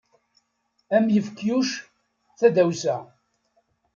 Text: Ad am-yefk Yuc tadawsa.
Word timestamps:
Ad 0.95 0.95
am-yefk 1.01 1.37
Yuc 1.47 1.69
tadawsa. 2.39 2.97